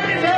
Jennifer! 0.00 0.37